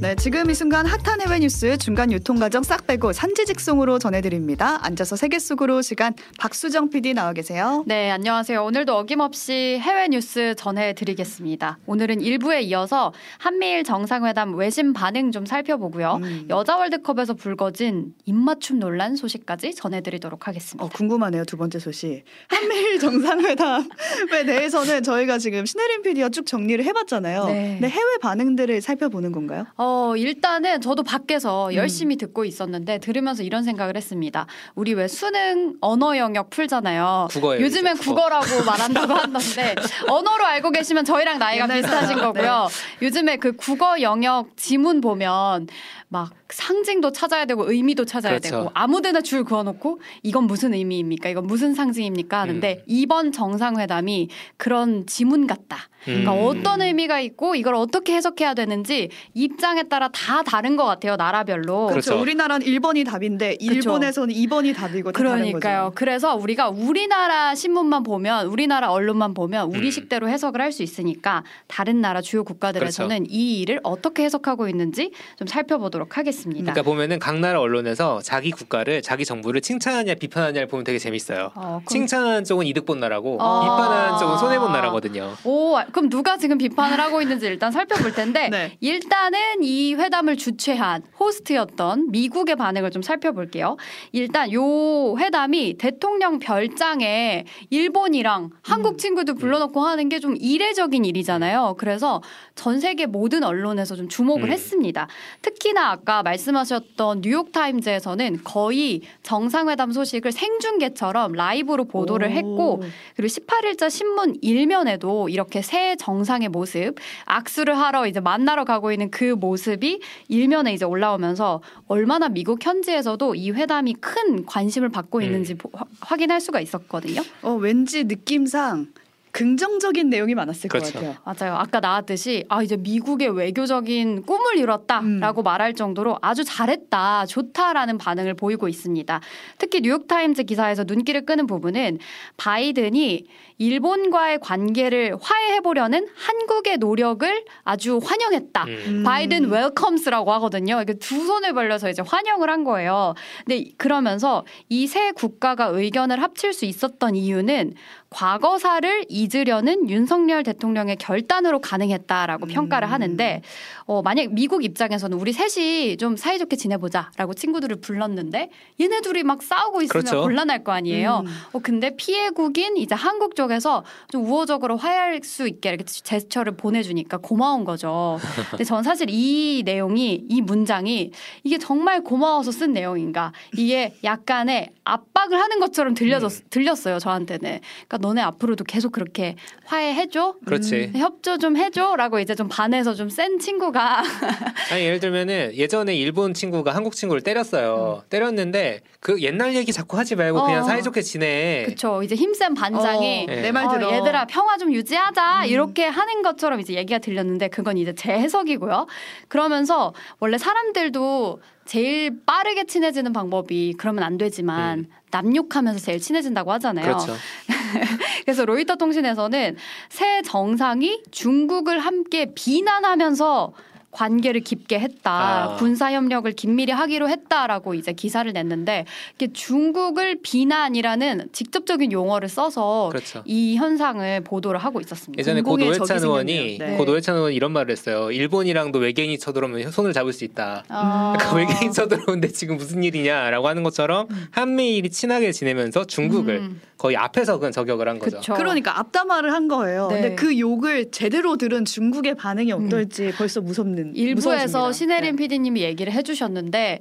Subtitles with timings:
[0.00, 4.78] 네, 지금 이 순간 핫한 해외 뉴스 중간 유통 과정 싹 빼고 산지직송으로 전해드립니다.
[4.82, 7.84] 앉아서 세계 속으로 시간 박수정 PD 나와 계세요.
[7.86, 8.64] 네, 안녕하세요.
[8.64, 11.80] 오늘도 어김없이 해외 뉴스 전해드리겠습니다.
[11.84, 16.20] 오늘은 일부에 이어서 한미일 정상회담 외신 반응 좀 살펴보고요.
[16.22, 16.46] 음.
[16.48, 20.82] 여자 월드컵에서 불거진 입맞춤 논란 소식까지 전해드리도록 하겠습니다.
[20.82, 21.44] 어, 궁금하네요.
[21.44, 22.24] 두 번째 소식.
[22.48, 23.84] 한미일 정상회담에
[24.46, 27.44] 대해서는 저희가 지금 신혜림 PD가 쭉 정리를 해봤잖아요.
[27.44, 27.76] 네.
[27.78, 29.66] 근데 해외 반응들을 살펴보는 건가요?
[29.76, 31.74] 어, 어, 일단은 저도 밖에서 음.
[31.74, 32.18] 열심히 음.
[32.18, 34.46] 듣고 있었는데 들으면서 이런 생각을 했습니다.
[34.76, 37.28] 우리 왜 수능 언어 영역 풀잖아요.
[37.30, 37.64] 국어예요.
[37.64, 38.20] 요즘엔 국어.
[38.30, 39.74] 라고 말한다고 하는데
[40.06, 42.68] 언어로 알고 계시면 저희랑 나이가 비슷하신 거고요.
[43.00, 43.06] 네.
[43.06, 45.66] 요즘에 그 국어 영역 지문 보면
[46.08, 48.50] 막 상징도 찾아야 되고 의미도 찾아야 그렇죠.
[48.50, 51.28] 되고 아무데나 줄 그어놓고 이건 무슨 의미입니까?
[51.28, 52.40] 이건 무슨 상징입니까?
[52.40, 52.84] 하는데 음.
[52.86, 55.88] 이번 정상회담이 그런 지문 같다.
[56.04, 56.38] 그러니까 음.
[56.42, 61.16] 어떤 의미가 있고 이걸 어떻게 해석해야 되는지 입장에 따라 다 다른 것 같아요.
[61.16, 61.88] 나라별로.
[61.88, 62.10] 그렇죠.
[62.10, 62.22] 그렇죠.
[62.22, 64.48] 우리나라는 1번이 답인데 일본에서는 그렇죠.
[64.48, 65.92] 2번이 답이고 그러니까요.
[65.94, 70.32] 그래서 우리가 우리나라 신문만 보면 우리나라 언론만 보면 우리식대로 음.
[70.32, 73.34] 해석을 할 수 있으니까 다른 나라 주요 국가들에서는 그렇죠.
[73.34, 76.30] 이 일을 어떻게 해석하고 있는지 좀 살펴보도록 하겠습니다.
[76.30, 76.72] 하겠습니다.
[76.72, 81.50] 그러니까 보면은 각 나라 언론에서 자기 국가를 자기 정부를 칭찬하냐 비판하냐를 보면 되게 재밌어요.
[81.54, 81.84] 어, 그럼...
[81.86, 83.60] 칭찬하는 쪽은 이득 본 나라고 어...
[83.60, 85.34] 비판하는 쪽은 손해 본 나라거든요.
[85.44, 88.76] 오, 그럼 누가 지금 비판을 하고 있는지 일단 살펴볼 텐데 네.
[88.80, 93.76] 일단은 이 회담을 주최한 호스트였던 미국의 반응을 좀 살펴볼게요.
[94.12, 98.96] 일단 요 회담이 대통령 별장에 일본이랑 한국 음.
[98.96, 101.74] 친구들 불러놓고 하는 게 좀 이례적인 일이잖아요.
[101.78, 102.22] 그래서
[102.54, 104.52] 전 세계 모든 언론에서 좀 주목을 음.
[104.52, 105.08] 했습니다.
[105.42, 112.30] 특히나 아까 말씀하셨던 뉴욕 타임즈에서는 거의 정상회담 소식을 생중계처럼 라이브로 보도를 오.
[112.30, 112.82] 했고
[113.16, 119.24] 그리고 18일자 신문 일면에도 이렇게 새 정상의 모습 악수를 하러 이제 만나러 가고 있는 그
[119.24, 125.70] 모습이 일면에 이제 올라오면서 얼마나 미국 현지에서도 이 회담이 큰 관심을 받고 있는지 음.
[126.00, 127.22] 확인할 수가 있었거든요.
[127.42, 128.88] 어 왠지 느낌상
[129.32, 130.92] 긍정적인 내용이 많았을 그렇죠.
[130.92, 131.16] 것 같아요.
[131.24, 131.58] 맞아요.
[131.58, 135.44] 아까 나왔듯이 아 이제 미국의 외교적인 꿈을 이뤘다라고 음.
[135.44, 139.20] 말할 정도로 아주 잘했다, 좋다라는 반응을 보이고 있습니다.
[139.58, 141.98] 특히 뉴욕타임즈 기사에서 눈길을 끄는 부분은
[142.36, 143.24] 바이든이
[143.58, 148.64] 일본과의 관계를 화해해 보려는 한국의 노력을 아주 환영했다.
[148.64, 149.02] 음.
[149.04, 150.80] 바이든 welcomes라고 하거든요.
[150.82, 153.14] 이게 두 손을 벌려서 이제 환영을 한 거예요.
[153.46, 157.74] 근데 그러면서 이 세 국가가 의견을 합칠 수 있었던 이유는
[158.10, 162.48] 과거사를 잊으려는 윤석열 대통령의 결단으로 가능했다라고 음.
[162.48, 163.40] 평가를 하는데
[163.86, 168.50] 어, 만약 미국 입장에서는 우리 셋이 좀 사이좋게 지내보자라고 친구들을 불렀는데
[168.80, 170.22] 얘네 둘이 막 싸우고 있으면 그렇죠.
[170.22, 171.22] 곤란할 거 아니에요.
[171.24, 171.32] 음.
[171.52, 177.64] 어, 근데 피해국인 이제 한국 쪽에서 좀 우호적으로 화해할 수 있게 이렇게 제스처를 보내주니까 고마운
[177.64, 178.18] 거죠.
[178.50, 181.12] 근데 전 사실 이 내용이 이 문장이
[181.44, 186.46] 이게 정말 고마워서 쓴 내용인가 이게 약간의 압박을 하는 것처럼 들려졌, 음.
[186.50, 187.60] 들렸어요 저한테는.
[187.88, 190.34] 그러니까 너네 앞으로도 계속 그렇게 화해해줘.
[190.44, 190.90] 그렇지.
[190.94, 194.02] 음, 협조 좀 해줘 라고 이제 좀 반해서 좀 센 친구가.
[194.72, 198.02] 아니 예를 들면은 예전에 일본 친구가 한국 친구를 때렸어요.
[198.04, 198.08] 음.
[198.08, 200.44] 때렸는데 그 옛날 얘기 자꾸 하지 말고 어.
[200.46, 201.64] 그냥 사이좋게 지내.
[201.66, 202.02] 그쵸.
[202.02, 203.32] 이제 힘센 반장이 어.
[203.32, 203.88] 내말 들어.
[203.88, 205.48] 어, 얘들아 평화 좀 유지하자 음.
[205.48, 208.86] 이렇게 하는 것처럼 이제 얘기가 들렸는데 그건 이제 제 해석이고요.
[209.28, 214.86] 그러면서 원래 사람들도 제일 빠르게 친해지는 방법이 그러면 안 되지만 음.
[215.12, 216.84] 남욕하면서 제일 친해진다고 하잖아요.
[216.84, 217.14] 그렇죠.
[218.26, 219.56] 그래서 로이터 통신에서는
[219.88, 223.52] 새 정상이 중국을 함께 비난하면서
[223.90, 225.10] 관계를 깊게 했다.
[225.10, 225.56] 아.
[225.56, 228.84] 군사 협력을 긴밀히 하기로 했다라고 이제 기사를 냈는데
[229.16, 233.22] 이게 중국을 비난이라는 직접적인 용어를 써서 그렇죠.
[233.24, 235.18] 이 현상을 보도를 하고 있었습니다.
[235.18, 236.76] 예전에 고 노회찬 의원이 네.
[236.76, 238.10] 고 노회찬 의원이 이런 말을 했어요.
[238.12, 240.64] 일본이랑도 외계인이 쳐들어오면 손을 잡을 수 있다.
[240.68, 241.16] 아.
[241.18, 244.26] 그러니까 외계인 쳐들어오는데 지금 무슨 일이냐라고 하는 것처럼 음.
[244.30, 246.60] 한미일이 친하게 지내면서 중국을 음.
[246.80, 248.16] 거의 앞에서 그냥 저격을 한 거죠.
[248.16, 248.32] 그쵸.
[248.32, 249.88] 그러니까 앞담화를 한 거예요.
[249.88, 250.00] 네.
[250.00, 253.12] 근데 그 욕을 제대로 들은 중국의 반응이 어떨지 음.
[253.18, 253.96] 벌써 무섭는.
[253.96, 255.22] 일부에서 신혜림 네.
[255.22, 256.78] PD님이 얘기를 해주셨는데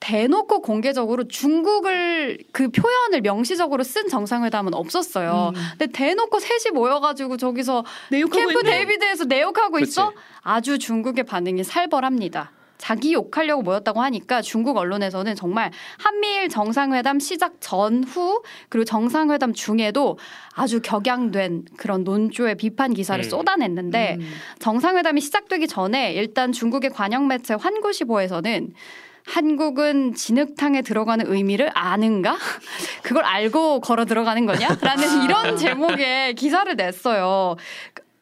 [0.00, 5.52] 대놓고 공개적으로 중국을 그 표현을 명시적으로 쓴 정상회담은 없었어요.
[5.54, 5.60] 음.
[5.76, 9.90] 근데 대놓고 셋이 모여가지고 저기서 캠프 데이비드에서 내욕하고 그치.
[9.90, 12.52] 있어 아주 중국의 반응이 살벌합니다.
[12.78, 20.18] 자기 욕하려고 모였다고 하니까 중국 언론에서는 정말 한미일 정상회담 시작 전후 그리고 정상회담 중에도
[20.54, 23.28] 아주 격양된 그런 논조의 비판 기사를 음.
[23.28, 24.32] 쏟아냈는데 음.
[24.58, 28.72] 정상회담이 시작되기 전에 일단 중국의 관영 매체 환구시보에서는
[29.26, 32.36] 한국은 진흙탕에 들어가는 의미를 아는가?
[33.02, 34.78] 그걸 알고 걸어 들어가는 거냐?
[34.80, 37.56] 라는 이런 제목의 기사를 냈어요.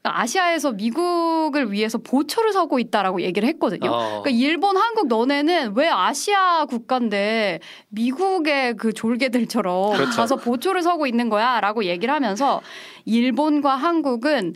[0.05, 3.91] 아시아에서 미국을 위해서 보초를 서고 있다라고 얘기를 했거든요.
[3.91, 4.23] 어.
[4.23, 10.17] 그러니까 일본, 한국 너네는 왜 아시아 국가인데 미국의 그 졸개들처럼 그렇죠.
[10.17, 12.61] 가서 보초를 서고 있는 거야라고 얘기를 하면서
[13.07, 14.55] 일본과 한국은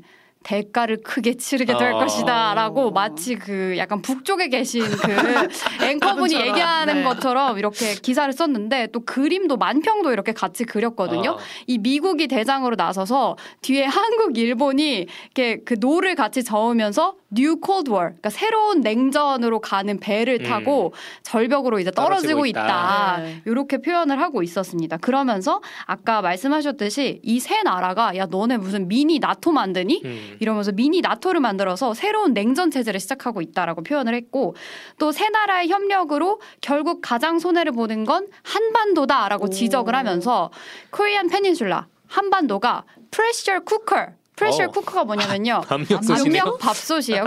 [0.48, 1.98] 대가를 크게 치르게 될 어.
[1.98, 7.02] 것이다라고 마치 그 약간 북쪽에 계신 그 앵커분이 얘기하는 네.
[7.02, 11.32] 것처럼 이렇게 기사를 썼는데 또 그림도 만평도 이렇게 같이 그렸거든요.
[11.32, 11.38] 어.
[11.66, 15.06] 이 미국이 대장으로 나서서 뒤에 한국, 일본이
[15.36, 20.46] 이렇게 그 노를 같이 저으면서 new cold war 그러니까 새로운 냉전으로 가는 배를 음.
[20.46, 20.90] 타고 음.
[21.22, 22.64] 절벽으로 이제 떨어지고, 떨어지고 있다.
[22.64, 23.16] 있다.
[23.18, 23.42] 네.
[23.44, 24.96] 이렇게 표현을 하고 있었습니다.
[24.96, 30.02] 그러면서 아까 말씀하셨듯이 이 세 나라가 야 너네 무슨 미니 나토 만드니?
[30.04, 30.36] 음.
[30.40, 34.54] 이러면서 미니 나토를 만들어서 새로운 냉전 체제를 시작하고 있다라고 표현을 했고
[34.98, 39.48] 또 세 나라의 협력으로 결국 가장 손해를 보는 건 한반도다라고 오.
[39.50, 40.50] 지적을 하면서
[40.90, 44.06] 코리안 페닌슐라 한반도가 프레셔 쿠커
[44.38, 44.66] 프레셔 어.
[44.68, 45.62] 쿠커가 뭐냐면요.
[45.68, 47.24] 압력 밥솥이에요.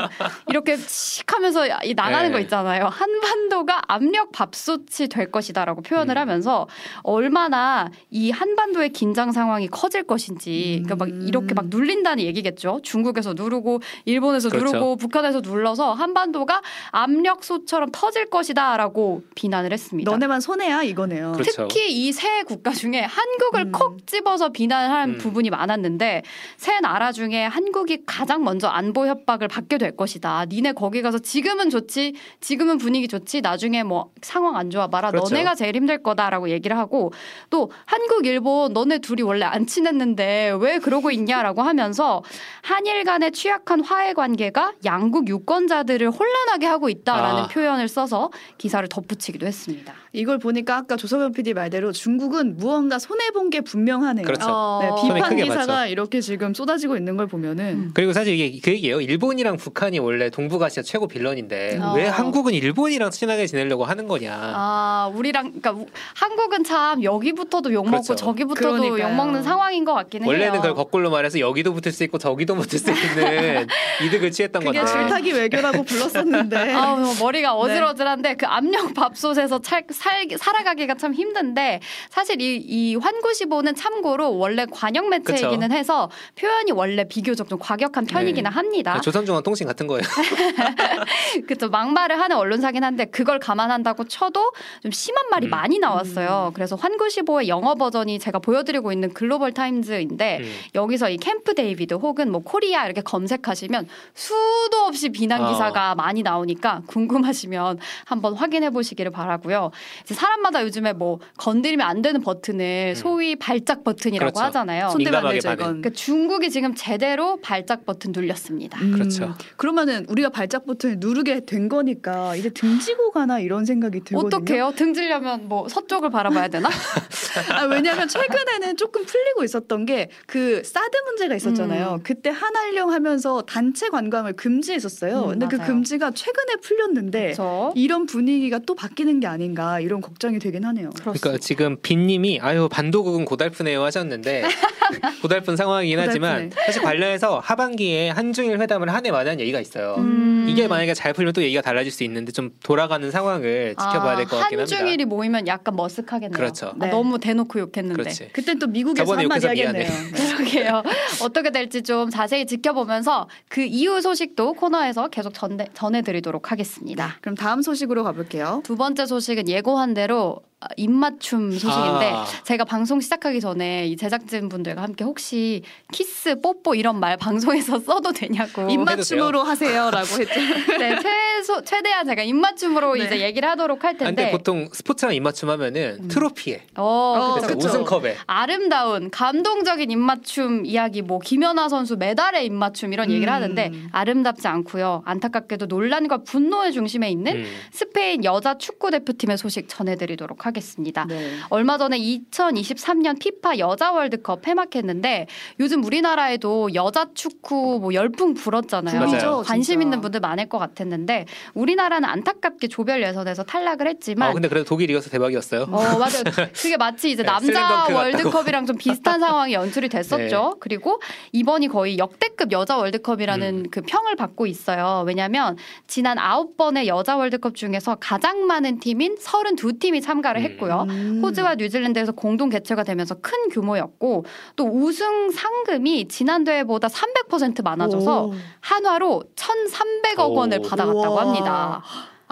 [0.48, 2.31] 이렇게 칙 하면서 나가는 네.
[2.31, 2.86] 거 있잖아요.
[2.86, 6.22] 한반도가 압력 밥솥이 될 것이다라고 표현을 음.
[6.22, 6.68] 하면서
[7.04, 12.80] 얼마나 이 한반도의 긴장 상황이 커질 것인지 그러니까 막 이렇게 막 눌린다는 얘기겠죠.
[12.84, 14.68] 중국에서 누르고 일본에서 그렇죠.
[14.68, 16.62] 누르고 북한에서 눌러서 한반도가
[16.92, 20.10] 압력솥처럼 터질 것이다라고 비난을 했습니다.
[20.10, 21.34] 너네만 손해야 이거네요.
[21.34, 21.68] 그렇죠.
[21.68, 23.72] 특히 이 세 국가 중에 한국을 음.
[23.72, 25.18] 콕 집어서 비난한 음.
[25.18, 26.22] 부분이 많았는데
[26.58, 30.45] 새 나라 나라 중에 한국이 가장 먼저 안보 협박을 받게 될 것이다.
[30.48, 35.09] 니네 거기 가서 지금은 좋지, 지금은 분위기 좋지, 나중에 뭐 상황 안 좋아 봐라.
[35.09, 35.33] 그렇죠.
[35.33, 37.12] 너네가 제일 힘들 거다라고 얘기를 하고
[37.50, 42.21] 또 한국, 일본 너네 둘이 원래 안 친했는데 왜 그러고 있냐라고 하면서
[42.62, 47.48] 한일 간의 취약한 화해 관계가 양국 유권자들을 혼란하게 하고 있다라는 아.
[47.48, 49.92] 표현을 써서 기사를 덧붙이기도 했습니다.
[50.13, 54.25] 이걸 보니까 아까 조석현 PD 말대로 중국은 무언가 손해 본 게 분명하네요.
[54.25, 54.46] 그렇죠.
[54.50, 54.80] 어.
[54.81, 55.92] 네, 비판 기사가 맞죠.
[55.92, 57.92] 이렇게 지금 쏟아지고 있는 걸 보면은 음.
[57.94, 59.02] 그리고 사실 이게 그 얘기예요.
[59.02, 61.94] 일본이랑 북한이 원래 동북아시아 최고 빌런인데 어.
[61.96, 64.31] 왜 한국은 일본이랑 친하게 지내려고 하는 거냐?
[64.34, 65.86] 아 우리랑 그러니까
[66.16, 68.16] 한국은 참 여기부터도 욕 먹고 그렇죠.
[68.16, 70.30] 저기부터도 욕 먹는 상황인 것 같긴 해요.
[70.30, 73.68] 원래는 그걸 거꾸로 말해서 여기도 붙을 수 있고 저기도 붙을 수 있는
[74.06, 74.80] 이득을 취했던 건데.
[74.80, 76.72] 그게 줄타기 외교라고 불렀었는데.
[76.74, 78.36] 아 머리가 어질어질한데 네.
[78.36, 85.09] 그 압력 밥솥에서 찰, 살, 살아가기가 참 힘든데 사실 이, 이 환구시보는 참고로 원래 관영
[85.09, 85.77] 매체이기는 그쵸.
[85.77, 88.53] 해서 표현이 원래 비교적 좀 과격한 편이기는 네.
[88.53, 88.95] 합니다.
[88.95, 90.01] 아, 조선중앙 통신 같은 거예요.
[91.48, 95.51] 그쵸 막말을 하는 언론사긴 한데 그걸 감안한다고 쳐도 좀 심한 말이 음.
[95.51, 96.48] 많이 나왔어요.
[96.50, 96.53] 음.
[96.53, 100.56] 그래서 환구시보의 영어 버전이 제가 보여드리고 있는 글로벌 타임즈인데 음.
[100.74, 105.95] 여기서 이 캠프 데이비드 혹은 뭐 코리아 이렇게 검색하시면 수도 없이 비난 기사가 어.
[105.95, 109.71] 많이 나오니까 궁금하시면 한번 확인해 보시기를 바라고요.
[110.05, 112.95] 사람마다 요즘에 뭐 건드리면 안 되는 버튼을 음.
[112.95, 114.45] 소위 발작 버튼이라고 그렇죠.
[114.45, 114.89] 하잖아요.
[114.89, 118.79] 손대면 안 되죠, 그러니까 중국이 지금 제대로 발작 버튼 눌렸습니다.
[118.79, 118.91] 음.
[118.91, 119.35] 그렇죠.
[119.57, 124.27] 그러면은 우리가 발작 버튼을 누르게 된 거니까 이제 등지고 가나 이런 생각이 들거든요.
[124.38, 124.71] 어떻게요?
[124.75, 126.69] 등지려면 뭐 서쪽을 바라봐야 되나?
[127.53, 131.95] 아, 왜냐하면 최근에는 조금 풀리고 있었던 게 그 사드 문제가 있었잖아요.
[131.95, 132.03] 음.
[132.03, 135.23] 그때 한한령 하면서 단체 관광을 금지했었어요.
[135.23, 135.67] 음, 근데 그 맞아요.
[135.67, 137.73] 그 금지가 최근에 풀렸는데 그쵸?
[137.75, 140.89] 이런 분위기가 또 바뀌는 게 아닌가 이런 걱정이 되긴 하네요.
[140.92, 141.19] 그렇습니다.
[141.22, 144.44] 그러니까 지금 빈님이 아유 반도국은 고달프네요 하셨는데
[145.22, 149.95] 고달픈 상황이긴 하지만 사실 관련해서 하반기에 한중일 회담을 한해 만한 얘기가 있어요.
[149.98, 150.45] 음.
[150.50, 154.41] 이게 만약에 잘 풀면 또 얘기가 달라질 수 있는데 좀 돌아가는 상황을 지켜봐야 될것 아,
[154.41, 154.75] 같긴 합니다.
[154.75, 156.34] 한중일이 모이면 약간 머쓱하겠네요.
[156.34, 156.67] 그렇죠.
[156.67, 156.88] 아, 네.
[156.89, 157.94] 너무 대놓고 욕했는데.
[158.03, 158.29] 그렇지.
[158.34, 159.89] 그땐 또 미국에서 한마디 하겠네요.
[160.38, 160.84] 그러게요.
[161.24, 167.17] 어떻게 될지 좀 자세히 지켜보면서 그 이후 소식도 코너에서 계속 전해, 전해드리도록 하겠습니다.
[167.22, 168.62] 그럼 다음 소식으로 가볼게요.
[168.63, 170.41] 두 번째 소식은 예고한 대로
[170.77, 172.25] 입맞춤 소식인데 아.
[172.44, 178.12] 제가 방송 시작하기 전에 이 제작진 분들과 함께 혹시 키스, 뽀뽀 이런 말 방송에서 써도
[178.12, 180.39] 되냐고 입맞춤으로 하세요라고 했죠.
[180.77, 183.06] 네, 최소 최대한 제가 입맞춤으로 네.
[183.06, 184.24] 이제 얘기를 하도록 할 텐데.
[184.24, 186.08] 근데 보통 스포츠랑 입맞춤 하면은 음.
[186.08, 193.10] 트로피에, 어, 어 그쵸, 우승컵에 아름다운 감동적인 입맞춤 이야기 뭐 김연아 선수 메달의 입맞춤 이런
[193.10, 193.15] 음.
[193.15, 195.01] 얘기를 하는데 아름답지 않고요.
[195.06, 197.46] 안타깝게도 논란과 분노의 중심에 있는 음.
[197.72, 200.50] 스페인 여자 축구 대표팀의 소식 전해드리도록 하겠습니다.
[200.51, 201.05] 하겠습니다.
[201.05, 201.38] 네.
[201.50, 205.27] 얼마 전에 2023년 피파 여자 월드컵 폐막했는데
[205.60, 209.00] 요즘 우리나라에도 여자 축구 뭐 열풍 불었잖아요.
[209.00, 209.43] 맞아요.
[209.46, 209.86] 관심 진짜.
[209.86, 214.93] 있는 분들 많을 것 같았는데 우리나라는 안타깝게 조별 예선에서 탈락을 했지만 아 근데 그래도 독일이
[214.93, 215.63] 이겨서 대박이었어요.
[215.63, 215.67] 어
[215.98, 216.24] 맞아요.
[216.53, 220.51] 그게 마치 이제 네, 남자 월드컵이랑 좀 비슷한 상황이 연출이 됐었죠.
[220.53, 220.58] 네.
[220.60, 223.70] 그리고 이번이 거의 역대급 여자 월드컵이라는 음.
[223.72, 225.03] 그 평을 받고 있어요.
[225.08, 230.45] 왜냐하면 지난 아홉 번의 여자 월드컵 중에서 가장 많은 팀인 32팀이 참가를 음.
[230.45, 230.86] 했고요.
[230.89, 231.21] 음.
[231.24, 238.33] 호주와 뉴질랜드에서 공동 개최가 되면서 큰 규모였고 또 우승 상금이 지난 대회보다 300% 많아져서 오.
[238.60, 241.81] 한화로 1,300억 원을 받아갔다고 합니다.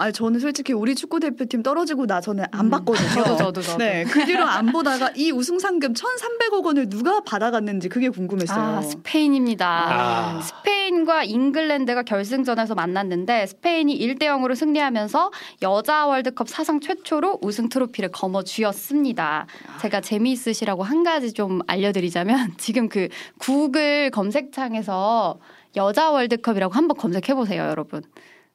[0.00, 2.70] 아 저는 솔직히 우리 축구 대표팀 떨어지고 나서는 안 음.
[2.70, 3.22] 봤거든요.
[3.22, 3.78] 저도 저도 저도.
[3.78, 8.58] 네, 그 뒤로 안 보다가 이 우승 상금 1,300억 원을 누가 받아갔는지 그게 궁금했어요.
[8.58, 9.66] 아, 스페인입니다.
[9.66, 10.40] 아.
[10.40, 19.46] 스페인과 잉글랜드가 결승전에서 만났는데 스페인이 1대 0으로 승리하면서 여자 월드컵 사상 최초로 우승 트로피를 거머쥐었습니다.
[19.82, 25.38] 제가 재미있으시라고 한 가지 좀 알려드리자면 지금 그 구글 검색창에서
[25.76, 28.02] 여자 월드컵이라고 한번 검색해 보세요, 여러분.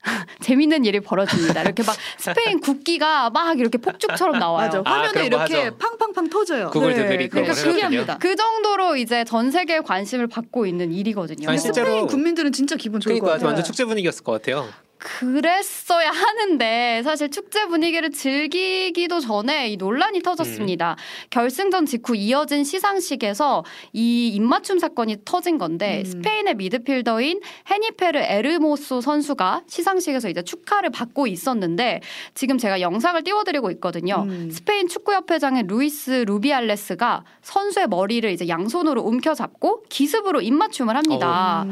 [0.42, 1.62] 재밌는 일이 벌어집니다.
[1.62, 4.68] 이렇게 막 스페인 국기가 막 이렇게 폭죽처럼 나와요.
[4.68, 4.82] 맞아.
[4.86, 6.70] 화면에 아, 이렇게 팡팡팡 터져요.
[6.70, 7.28] 구글 네.
[7.28, 8.18] 그러니까 신기합니다.
[8.18, 11.50] 그 정도로 이제 전 세계에 관심을 받고 있는 일이거든요.
[11.50, 13.48] 아니, 스페인 국민들은 진짜 기분 좋을 그러니까, 것 같아요.
[13.48, 14.70] 완전 축제 분위기였을 것 같아요.
[15.06, 20.94] 그랬어야 하는데 사실 축제 분위기를 즐기기도 전에 이 논란이 터졌습니다.
[20.94, 20.96] 음.
[21.30, 26.06] 결승전 직후 이어진 시상식에서 이 입맞춤 사건이 터진 건데 음.
[26.06, 32.02] 스페인의 미드필더인 헤니페르 에르모소 선수가 시상식에서 이제 축하를 받고 있었는데
[32.34, 34.26] 지금 제가 영상을 띄워드리고 있거든요.
[34.28, 34.50] 음.
[34.52, 41.64] 스페인 축구협회장의 루이스 루비알레스가 선수의 머리를 이제 양손으로 움켜잡고 기습으로 입맞춤을 합니다.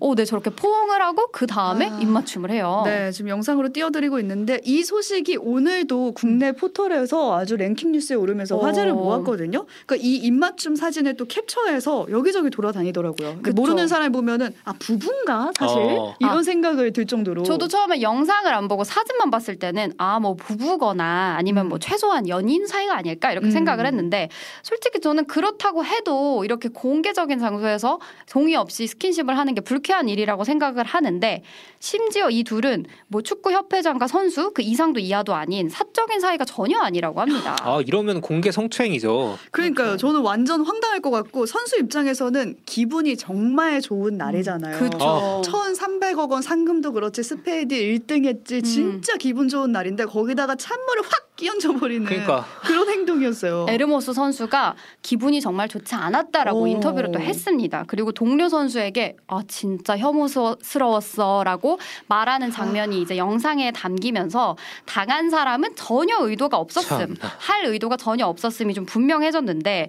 [0.00, 1.98] 오, 어, 네 저렇게 포옹을 하고 그 다음에 아.
[1.98, 2.73] 입맞춤을 해요.
[2.84, 8.92] 네, 지금 영상으로 띄워드리고 있는데 이 소식이 오늘도 국내 포털에서 아주 랭킹 뉴스에 오르면서 화제를
[8.92, 9.66] 모았거든요.
[9.86, 13.38] 그러니까 이 입맞춤 사진을 또 캡처해서 여기저기 돌아다니더라고요.
[13.54, 16.14] 모르는 사람 보면은 아 부부인가 사실 어.
[16.18, 16.42] 이런 아.
[16.42, 17.44] 생각을 들 정도로.
[17.44, 21.80] 저도 처음에 영상을 안 보고 사진만 봤을 때는 아 뭐 부부거나 아니면 뭐 음.
[21.80, 23.50] 최소한 연인 사이가 아닐까 이렇게 음.
[23.50, 24.30] 생각을 했는데
[24.62, 28.00] 솔직히 저는 그렇다고 해도 이렇게 공개적인 장소에서
[28.30, 31.42] 동의 없이 스킨십을 하는 게 불쾌한 일이라고 생각을 하는데
[31.80, 32.63] 심지어 이 둘은
[33.08, 37.56] 뭐 축구 협회장과 선수 그 이상도 이하도 아닌 사적인 사이가 전혀 아니라고 합니다.
[37.60, 39.38] 아 이러면 공개 성추행이죠.
[39.50, 39.96] 그러니까요.
[39.96, 44.78] 저는 완전 황당할 것 같고 선수 입장에서는 기분이 정말 좋은 날이잖아요.
[44.78, 45.42] 그렇죠.
[45.44, 48.62] 1,300억 원 상금도 그렇지 스페인 1등했지 음.
[48.62, 52.46] 진짜 기분 좋은 날인데 거기다가 찬물을 확 끼얹어 버리는 그러니까.
[52.64, 53.66] 그런 행동이었어요.
[53.68, 56.66] 에르모스 선수가 기분이 정말 좋지 않았다라고 오.
[56.68, 57.84] 인터뷰를 또 했습니다.
[57.88, 66.56] 그리고 동료 선수에게 아 진짜 혐오스러웠어라고 말하는 장면이 이제 영상에 담기면서 당한 사람은 전혀 의도가
[66.56, 67.34] 없었음, 참나.
[67.38, 69.88] 할 의도가 전혀 없었음이 좀 분명해졌는데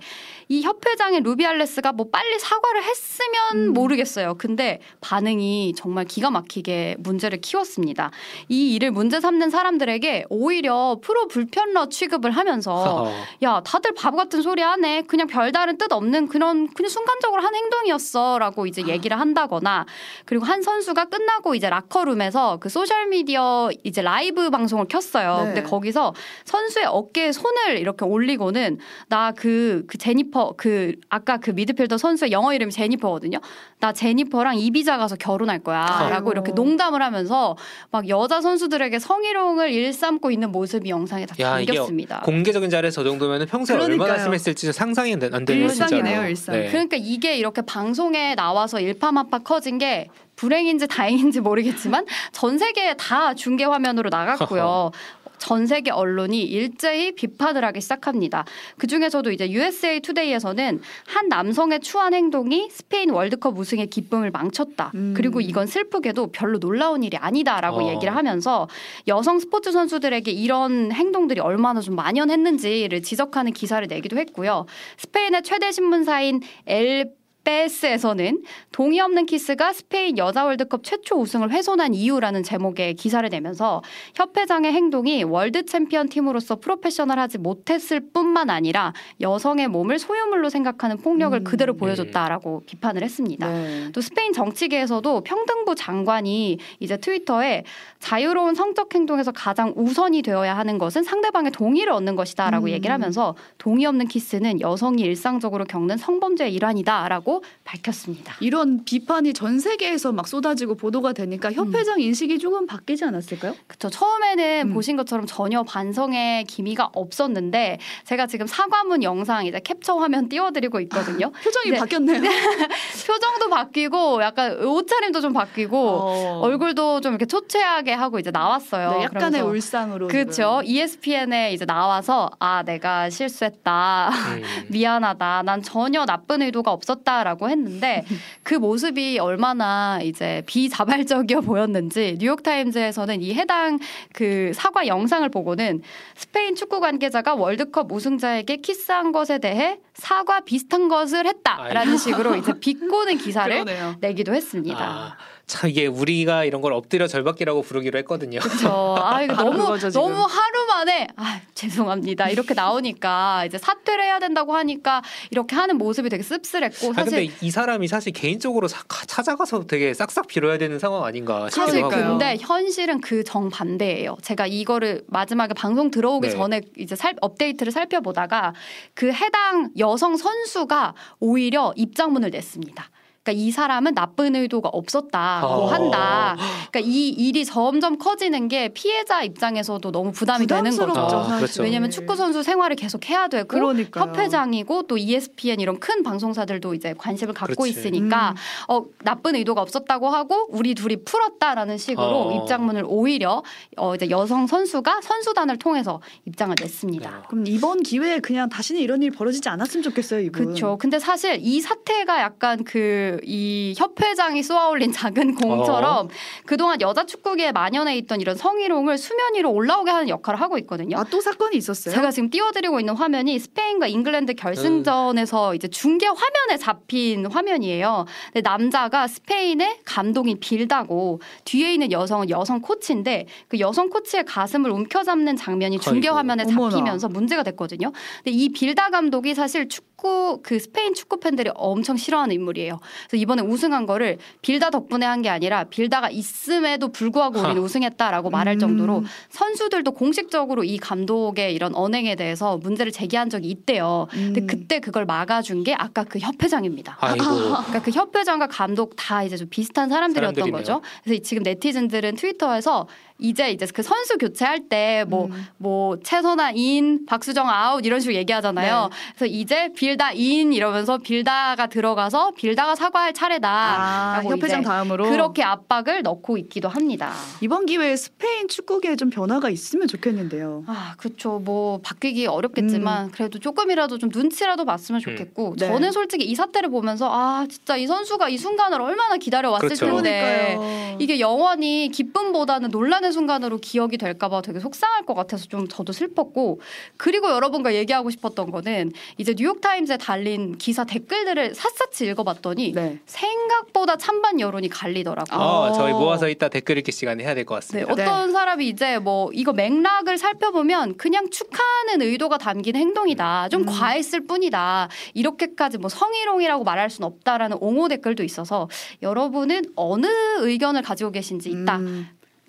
[0.50, 3.74] 이 협회장인 루비알레스가 뭐 빨리 사과를 했으면 음.
[3.74, 4.34] 모르겠어요.
[4.40, 8.10] 근데 반응이 정말 기가 막히게 문제를 키웠습니다.
[8.50, 12.72] 이 일을 문제 삼는 사람들에게 오히려 프로 불편러 취급을 하면서
[13.04, 13.12] 어.
[13.44, 15.02] 야 다들 바보 같은 소리 하네.
[15.04, 19.86] 그냥 별다른 뜻 없는 그런 그냥 순간적으로 한 행동이었어라고 이제 얘기를 한다거나
[20.26, 25.40] 그리고 한 선수가 끝나고 이제 라커룸에서 그 소셜 미디어 이제 라이브 방송을 켰어요.
[25.40, 25.46] 네.
[25.46, 26.14] 근데 거기서
[26.46, 28.78] 선수의 어깨에 손을 이렇게 올리고는
[29.10, 33.40] 나그 그 제니퍼 그 아까 그 미드필더 선수의 영어 이름이 제니퍼거든요.
[33.80, 37.58] 나 제니퍼랑 이비자 가서 결혼할 거야라고 이렇게 농담을 하면서
[37.92, 42.22] 막 여자 선수들에게 성희롱을 일삼고 있는 모습이 영상에 다 담겼습니다.
[42.22, 44.02] 공개적인 자리에서 저 정도면 평소에 그러니까요.
[44.04, 46.56] 얼마나 심했을지 상상이 안 되는 일상이네요, 일상.
[46.56, 46.70] 네.
[46.70, 53.64] 그러니까 이게 이렇게 방송에 나와서 일파만파 커진 게 불행인지 다행인지 모르겠지만 전 세계에 다 중계
[53.64, 54.92] 화면으로 나갔고요.
[55.38, 58.46] 전 세계 언론이 일제히 비판을 하기 시작합니다.
[58.78, 64.92] 그 중에서도 이제 USA 투데이에서는 한 남성의 추한 행동이 스페인 월드컵 우승의 기쁨을 망쳤다.
[64.96, 65.14] 음.
[65.16, 67.90] 그리고 이건 슬프게도 별로 놀라운 일이 아니다라고 어.
[67.92, 68.68] 얘기를 하면서
[69.08, 74.66] 여성 스포츠 선수들에게 이런 행동들이 얼마나 좀 만연했는지를 지적하는 기사를 내기도 했고요.
[74.98, 77.14] 스페인의 최대 신문사인 엘
[77.46, 83.82] 파이스에서는 동의 없는 키스가 스페인 여자 월드컵 최초 우승을 훼손한 이유라는 제목의 기사를 내면서
[84.16, 91.44] 협회장의 행동이 world 챔피언 팀으로서 프로페셔널하지 못했을 뿐만 아니라 여성의 몸을 소유물로 생각하는 폭력을 음.
[91.44, 92.66] 그대로 보여줬다라고 네.
[92.66, 93.48] 비판을 했습니다.
[93.48, 93.92] 네.
[93.94, 97.64] 또 스페인 정치계에서도 평등부 장관이 이제 트위터에
[98.00, 102.70] 자유로운 성적 행동에서 가장 우선이 되어야 하는 것은 상대방의 동의를 얻는 것이다라고 음.
[102.70, 108.36] 얘기를 하면서 동의 없는 키스는 여성이 일상적으로 겪는 성범죄의 일환이다라고 밝혔습니다.
[108.40, 112.02] 이런 비판이 전 세계에서 막 쏟아지고 보도가 되니까 협회장 음.
[112.02, 113.56] 인식이 조금 바뀌지 않았을까요?
[113.68, 113.90] 그렇죠.
[113.90, 114.74] 처음에는 음.
[114.74, 121.32] 보신 것처럼 전혀 반성의 기미가 없었는데 제가 지금 사과문 영상 이제 캡처 화면 띄워드리고 있거든요.
[121.32, 121.78] 표정이 네.
[121.80, 122.22] 바뀌었네요.
[123.08, 126.40] 표정도 바뀌고 약간 옷차림도 좀 바뀌고 어.
[126.42, 128.92] 얼굴도 좀 이렇게 초췌하게 하고 이제 나왔어요.
[128.92, 130.08] 네, 약간의 울상으로.
[130.08, 130.62] 그렇죠.
[130.64, 134.10] ESPN에 이제 나와서 아 내가 실수했다.
[134.10, 134.44] 음.
[134.70, 135.44] 미안하다.
[135.44, 138.06] 난 전혀 나쁜 의도가 없었다 라고 했는데
[138.44, 143.80] 그 모습이 얼마나 이제 비자발적이어 보였는지 뉴욕 타임즈에서는 이 해당
[144.14, 145.82] 그 사과 영상을 보고는
[146.16, 153.18] 스페인 축구 관계자가 월드컵 우승자에게 키스한 것에 대해 사과 비슷한 것을 했다라는 식으로 이제 비꼬는
[153.18, 153.66] 기사를
[154.00, 154.80] 내기도 했습니다.
[154.80, 155.18] 아.
[155.48, 158.40] 참 이게 우리가 이런 걸 엎드려 절받기라고 부르기로 했거든요.
[158.40, 158.96] 그렇죠.
[159.00, 164.56] 아 이거 너무 거죠, 너무 하루 만에 아 죄송합니다 이렇게 나오니까 이제 사퇴를 해야 된다고
[164.56, 169.66] 하니까 이렇게 하는 모습이 되게 씁쓸했고 사실 아, 근데 이 사람이 사실 개인적으로 사, 찾아가서
[169.68, 174.18] 되게 싹싹 빌어야 되는 상황 아닌가 사실 근데 현실은 그 정반대예요.
[174.24, 176.36] 제가 이거를 마지막에 방송 들어오기 네.
[176.36, 178.54] 전에 이제 살, 업데이트를 살펴보다가
[178.96, 182.90] 그 해당 여성 선수가 오히려 입장문을 냈습니다.
[183.26, 185.66] 그러니까 이 사람은 나쁜 의도가 없었다고 어.
[185.66, 186.38] 한다.
[186.70, 191.18] 그러니까 이 일이 점점 커지는 게 피해자 입장에서도 너무 부담이 되는 거죠.
[191.18, 191.64] 아, 그렇죠.
[191.64, 194.06] 왜냐하면 축구 선수 생활을 계속 해야 되고 그러니까요.
[194.06, 197.72] 협회장이고 또 ESPN 이런 큰 방송사들도 이제 관심을 갖고 그렇지.
[197.72, 198.36] 있으니까
[198.70, 198.74] 음.
[198.74, 202.42] 어, 나쁜 의도가 없었다고 하고 우리 둘이 풀었다라는 식으로 어.
[202.44, 203.42] 입장문을 오히려
[203.78, 207.10] 어, 이제 여성 선수가 선수단을 통해서 입장을 냈습니다.
[207.10, 207.16] 네.
[207.28, 210.46] 그럼 이번 기회에 그냥 다시는 이런 일이 벌어지지 않았으면 좋겠어요, 이분.
[210.46, 210.78] 그렇죠.
[210.78, 216.10] 근데 사실 이 사태가 약간 그이 협회장이 쏘아올린 작은 공처럼 어.
[216.46, 220.98] 그동안 여자 축구계에 만연해 있던 이런 성희롱을 수면 위로 올라오게 하는 역할을 하고 있거든요.
[220.98, 221.94] 아, 또 사건이 있었어요?
[221.94, 225.56] 제가 지금 띄워드리고 있는 화면이 스페인과 잉글랜드 결승전에서 음.
[225.56, 228.06] 이제 중계 화면에 잡힌 화면이에요.
[228.34, 235.36] 근데 남자가 스페인의 감독인 빌다고 뒤에 있는 여성은 여성 코치인데 그 여성 코치의 가슴을 움켜잡는
[235.36, 237.92] 장면이 중계 화면에 잡히면서 문제가 됐거든요.
[238.18, 242.80] 근데 이 빌다 감독이 사실 축구 그 스페인 축구 팬들이 엄청 싫어하는 인물이에요.
[243.08, 248.60] 그래서 이번에 우승한 거를 빌다 덕분에 한 게 아니라 빌다가 있음에도 불구하고 우리는 우승했다라고 말할
[248.60, 249.06] 정도로 음.
[249.30, 254.08] 선수들도 공식적으로 이 감독의 이런 언행에 대해서 문제를 제기한 적이 있대요.
[254.14, 254.34] 음.
[254.34, 256.98] 근데 그때 그걸 막아준 게 아까 그 협회장입니다.
[257.00, 257.24] 아이고.
[257.26, 260.58] 그러니까 그 협회장과 감독 다 이제 좀 비슷한 사람들이었던 사람들이네요.
[260.62, 260.82] 거죠.
[261.04, 262.88] 그래서 지금 네티즌들은 트위터에서
[263.18, 265.48] 이제 이제 그 선수 교체할 때 뭐뭐 음.
[265.58, 268.90] 뭐 최선아 in, 박수정 아웃 이런 식으로 얘기하잖아요.
[268.92, 268.98] 네.
[269.16, 273.50] 그래서 이제 빌다 in 이러면서 빌다가 들어가서 빌다가 사과할 차례다.
[273.50, 277.14] 아, 협회장 다음으로 그렇게 압박을 넣고 있기도 합니다.
[277.40, 280.66] 이번 기회에 스페인 축구계에 좀 변화가 있으면 좋겠는데요.
[280.68, 281.40] 아, 그렇죠.
[281.40, 283.12] 뭐 바뀌기 어렵겠지만 음.
[283.12, 285.02] 그래도 조금이라도 좀 눈치라도 봤으면 음.
[285.02, 285.56] 좋겠고 음.
[285.56, 285.68] 네.
[285.68, 289.86] 저는 솔직히 이 사태를 보면서 아, 진짜 이 선수가 이 순간을 얼마나 기다려 왔을 그렇죠.
[289.86, 290.98] 텐데 그러니까요.
[291.00, 296.60] 이게 영원히 기쁨보다는 논란 하는 순간으로 기억이 될까봐 되게 속상할 것 같아서 좀 저도 슬펐고
[296.98, 303.00] 그리고 여러분과 얘기하고 싶었던 거는 이제 뉴욕타임즈에 달린 기사 댓글들을 샅샅이 읽어봤더니 네.
[303.06, 305.40] 생각보다 찬반 여론이 갈리더라고요.
[305.40, 307.94] 아, 저희 모아서 이따 댓글 읽기 시간에 해야 될 것 같습니다.
[307.94, 308.34] 네, 어떤 네.
[308.34, 313.50] 사람이 이제 뭐 이거 맥락을 살펴보면 그냥 축하하는 의도가 담긴 행동이다.
[313.50, 313.66] 좀 음.
[313.68, 314.90] 과했을 뿐이다.
[315.14, 318.68] 이렇게까지 뭐 성희롱이라고 말할 수는 없다라는 옹호 댓글도 있어서
[319.04, 320.08] 여러분은 어느
[320.40, 322.08] 의견을 가지고 계신지 이따 음.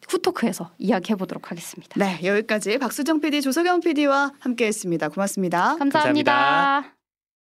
[0.08, 1.98] 후토크에서 이야기해 보도록 하겠습니다.
[1.98, 5.08] 네, 여기까지 박수정 PD, 조석영 PD와 함께했습니다.
[5.08, 6.32] 고맙습니다 감사합니다.
[6.32, 6.95] 감사합니다.